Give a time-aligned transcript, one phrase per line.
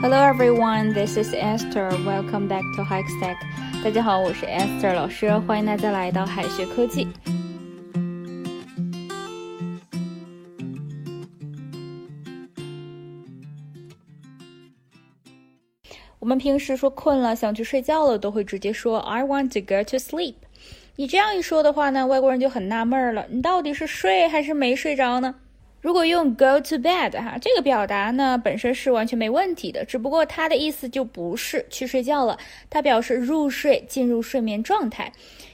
[0.00, 1.88] Hello everyone, this is Esther.
[2.06, 3.36] Welcome back to Hikestack.
[3.82, 7.08] 大家好，我是 Esther 老师，欢迎大家来到海学科技。
[16.20, 20.34] 我们平时说困了，想去睡觉了，都会直接说 I want to go to sleep。
[20.94, 25.34] 你这样一说的话呢，外国人就很纳闷了，你到底是睡还是没睡着呢？
[25.80, 32.36] 如果用 go to bed 哈，这个表达呢本身是完全没问题的，只不过它的意思就不是去睡觉了，
[32.68, 35.12] 它表示入睡，进入睡眠状态。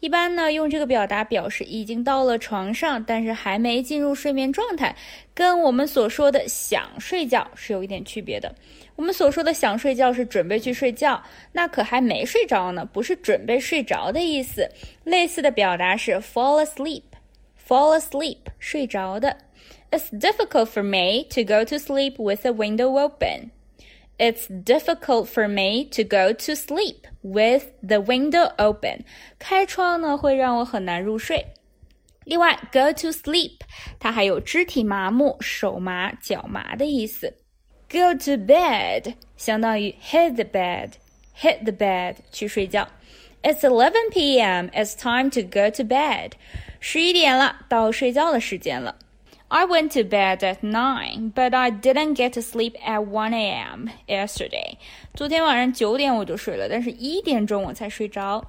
[0.00, 4.94] 一般呢用这个表达表示已经到了床上，但是还没进入睡眠状态，
[5.34, 8.54] 跟我们所说的想睡觉是有一点区别的。
[8.94, 14.66] 我们所说的想睡觉是准备去睡觉，那可还没睡着呢，不是准备睡着的意思。
[15.04, 19.36] 类似的表达是 fall asleep，fall asleep 睡着的。
[19.95, 23.51] It's difficult for me to go to sleep with the window open.
[24.17, 29.05] It's difficult for me to go to sleep with the window open.
[29.39, 31.47] 开窗呢会让我很难入睡。
[32.25, 33.61] 另外，go to sleep
[33.99, 37.35] 它还有肢体麻木、手麻、脚麻的意思。
[37.89, 40.91] Go to bed 相当于 hit the bed,
[41.35, 42.87] hit the bed 去睡觉。
[43.41, 44.69] It's 11 p.m.
[44.69, 46.33] It's time to go to bed.
[46.79, 48.97] 十一点了，到睡觉的时间了。
[49.49, 53.89] I went to bed at nine, but I didn't get to sleep at one a.m.
[54.07, 54.77] yesterday.
[55.13, 58.45] 昨天晚上九点我就睡了，但是一点钟我才睡着。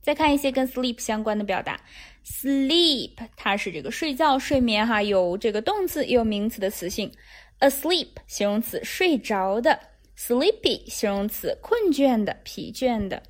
[0.00, 1.78] 再看一些跟 sleep 相关的表达，
[2.24, 7.12] sleep 它是这个睡觉、睡眠哈，有这个动词也有名词的词性。
[7.60, 9.78] asleep 形容词睡着的，
[10.16, 13.22] sleepy 形容词困倦的、疲倦的。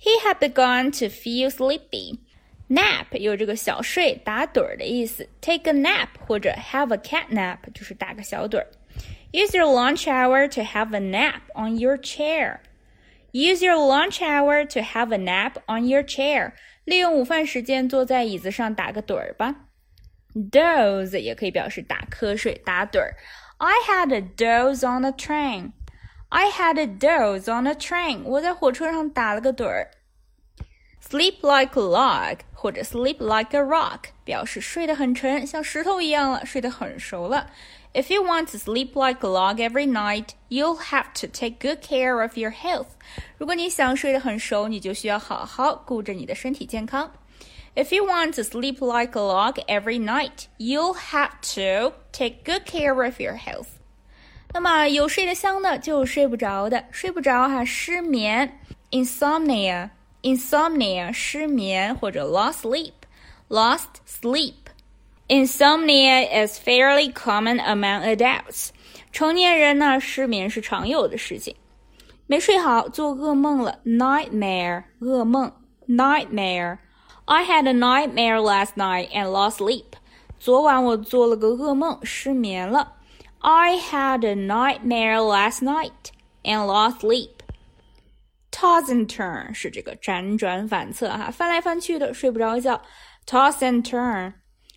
[0.00, 2.18] He had begun to feel sleepy.
[2.70, 8.66] Nap 有这个小睡、打盹儿的意思，take a nap 或者 have a cat nap 就是打个小盹儿。
[9.32, 12.58] Use your lunch hour to have a nap on your chair.
[13.32, 16.52] Use your lunch hour to have a nap on your chair.
[16.84, 19.54] 利用午饭时间坐在椅子上打个盹儿吧。
[20.34, 23.14] Doze 也可以表示打瞌睡、打盹儿。
[23.58, 25.72] I had a doze on the train.
[26.28, 28.22] I had a doze on the train.
[28.24, 29.90] 我在火车上打了个盹儿。
[31.08, 37.50] Sleep like a log 或者 sleep like a rock 表示睡得很沉，像石头一样了，睡得很熟了。
[37.94, 42.20] If you want to sleep like a log every night, you'll have to take good care
[42.20, 42.88] of your health.
[43.38, 47.10] 如果你想睡得很熟，你就需要好好顾着你的身体健康。
[47.74, 53.02] If you want to sleep like a log every night, you'll have to take good care
[53.04, 53.68] of your health.
[54.52, 58.60] 那么有睡得香的，就有睡不着的，睡不着哈，失眠，
[58.90, 59.90] insomnia。
[60.22, 62.92] insomnia 失眠或者 lost sleep,
[63.48, 64.54] lost sleep.
[65.28, 68.68] Insomnia is fairly common among adults.
[69.12, 71.54] 成年人呢失眠是常有的事情。
[72.26, 75.52] 没睡好，做噩梦了，nightmare 噩梦，
[75.88, 79.94] nightmare。I had a nightmare last night and lost sleep.
[80.38, 82.92] 昨晚我做了个噩梦，失眠了。
[83.38, 86.10] I had a nightmare last night
[86.44, 87.30] and lost sleep.
[88.61, 92.79] Toss and turn 是这个辗转反侧哈，翻来翻去的，睡不着觉。
[93.25, 94.33] Toss and turn,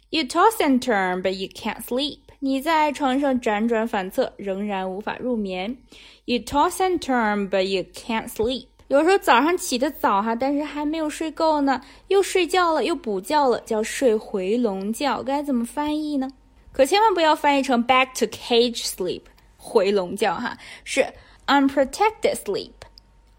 [0.08, 2.20] you toss and turn, but you can't sleep.
[2.38, 5.76] 你在床上辗转反侧，仍然无法入眠。
[6.24, 8.68] You toss and turn, but you can't sleep.
[8.88, 15.22] 有时候早上起得早哈，但是还没有睡够呢，又睡觉了，又补觉了，叫睡回笼觉。
[15.22, 16.30] 该怎么翻译呢？
[16.72, 19.24] 可千万不要翻译成 back to cage sleep，
[19.58, 21.04] 回笼觉哈，是
[21.46, 22.72] unprotected sleep。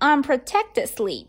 [0.00, 1.26] Unprotected sleep，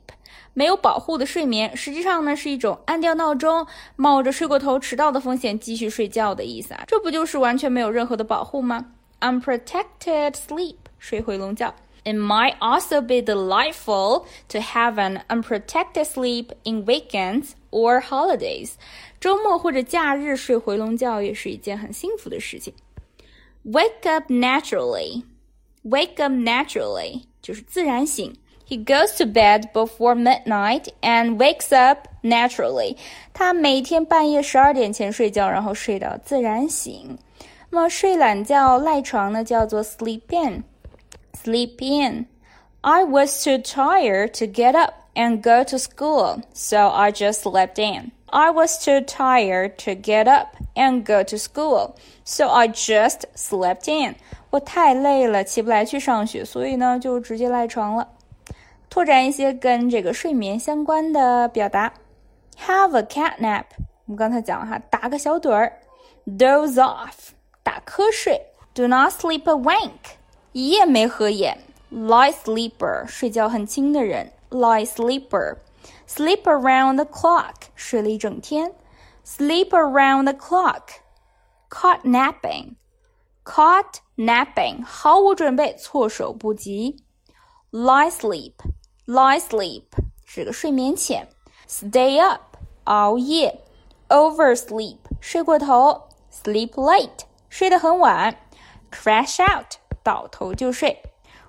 [0.53, 8.85] 没有保护的睡眠，实际上呢是一种按掉闹钟，冒着睡过头迟到的风险继续睡觉的意思啊，这不就是完全没有任何的保护吗？
[9.19, 11.75] Unprotected sleep，睡回笼觉。
[12.03, 18.71] It might also be delightful to have an unprotected sleep in weekends or holidays。
[19.19, 22.73] 周末或者假日睡回笼觉也是一件很幸福的事情。
[23.65, 28.35] Wake up naturally，wake up naturally 就是自然醒。
[28.67, 32.95] He goes to bed before midnight and wakes up naturally.
[33.33, 37.17] 他每天半夜十二点前睡觉，然后睡到自然醒。
[37.69, 42.27] 那么睡懒觉、赖床呢，叫做 sleep in。Sleep in.
[42.81, 47.77] I was too tired to get up and go to school, so I just slept
[47.77, 48.11] in.
[48.27, 53.91] I was too tired to get up and go to school, so I just slept
[53.91, 54.15] in.
[54.49, 58.07] 我太累了，起不来去上学，所以呢，就直接赖床了。
[58.88, 61.92] 拓展一些跟这个睡眠相关的表达。
[62.58, 63.64] Have a cat nap，
[64.06, 65.80] 我们刚才讲了哈，打个小盹儿。
[66.26, 67.30] ；doze off，
[67.62, 68.46] 打瞌睡。
[68.74, 70.16] ；do not sleep a wink，
[70.52, 71.58] 一夜没合眼。
[71.92, 74.32] ；light sleeper，睡觉很轻的人。
[74.50, 78.72] ；light sleeper；sleep around the clock，睡了一整天。
[79.24, 87.04] ；sleep around the clock；caught napping，caught napping，毫无准备，措手不及。
[87.70, 88.54] ；light sleep。
[89.06, 89.82] Lie sleep
[90.24, 91.28] 是个睡眠浅。
[91.68, 92.40] stay up，
[92.84, 93.60] 熬夜。
[94.08, 96.02] oversleep，睡过头。
[96.32, 97.08] sleep late，
[97.48, 98.36] 睡得很晚。
[98.90, 99.66] crash out，
[100.02, 101.00] 倒头就睡。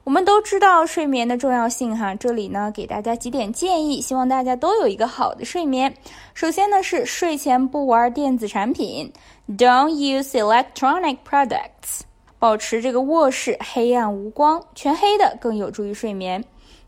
[0.04, 5.94] 我们都知道睡眠的重要性哈，这里呢给大家几点建议，希望大家都有一个好的睡眠。
[6.34, 9.12] 首先呢是睡前不玩电子产品
[9.50, 12.02] ，Don't use electronic products，
[12.40, 16.44] 保持这个卧室黑暗无光，全黑的更有助于睡眠。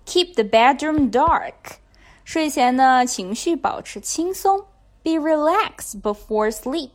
[0.09, 1.79] Keep the bedroom dark，
[2.25, 4.67] 睡前呢情绪保持轻松，
[5.03, 6.91] Be relaxed before sleep，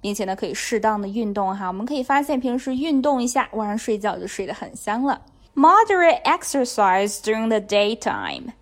[0.00, 5.22] 并且呢可以适当的运动哈，我们可以发现平时运动一下，晚上睡觉就睡得很香了。
[5.54, 8.52] Moderate exercise during the daytime。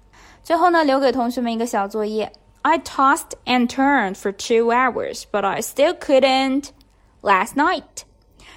[0.43, 2.33] 最后呢，留给同学们一个小作业。
[2.62, 6.71] I tossed and turned for two hours, but I still couldn't
[7.23, 8.05] last night。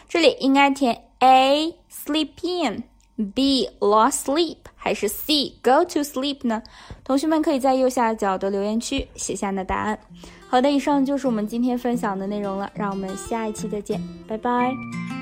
[0.07, 2.83] 这里应该填 A sleep in,
[3.34, 6.62] B lost sleep 还是 C go to sleep 呢？
[7.02, 9.98] 同学们可以在右下角的留言区写下你的答案。
[10.48, 15.15] 好的，以上就是我们今天分享的内容了，让我们下一期再见，拜拜。